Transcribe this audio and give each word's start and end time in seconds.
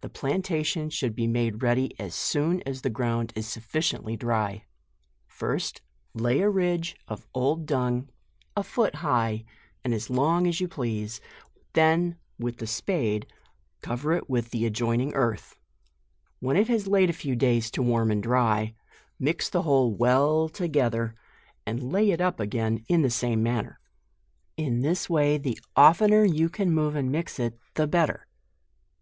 The 0.00 0.08
plantation 0.08 0.88
should 0.88 1.14
be 1.14 1.26
made 1.26 1.62
ready 1.62 1.94
as 2.00 2.14
soon 2.14 2.62
as 2.62 2.80
the 2.80 2.88
ground 2.88 3.34
is 3.36 3.46
sufficiently 3.46 4.16
dry. 4.16 4.64
First 5.26 5.82
lay 6.14 6.40
a 6.40 6.48
ridge 6.48 6.96
of 7.06 7.26
old 7.34 7.66
dun^ 7.66 8.08
a 8.56 8.62
foot 8.62 8.94
high, 8.94 9.44
and 9.84 9.92
as 9.92 10.08
long 10.08 10.46
as 10.46 10.58
you 10.62 10.68
please, 10.68 11.20
then 11.74 12.16
with 12.38 12.56
the 12.56 12.66
spade 12.66 13.26
cover 13.82 14.14
it 14.14 14.30
with 14.30 14.52
the 14.52 14.64
adjoining 14.64 15.12
earth; 15.12 15.58
when 16.40 16.56
it 16.56 16.68
has 16.68 16.86
laid 16.86 17.10
a 17.10 17.12
few 17.12 17.36
days 17.36 17.70
to 17.72 17.82
warm 17.82 18.10
and 18.10 18.22
dry, 18.22 18.74
mix 19.18 19.50
the 19.50 19.64
whole 19.64 19.94
well 19.94 20.48
together, 20.48 21.14
and 21.66 21.92
lay 21.92 22.10
it 22.10 22.22
up 22.22 22.40
again 22.40 22.82
in 22.88 23.02
the 23.02 23.10
same 23.10 23.42
manner. 23.42 23.78
In 24.56 24.80
this 24.80 25.10
way 25.10 25.36
the 25.36 25.60
oftener 25.76 26.24
you 26.24 26.48
can 26.48 26.72
move 26.72 26.96
and 26.96 27.12
mix 27.12 27.38
it, 27.38 27.58
the 27.74 27.86
better. 27.86 28.26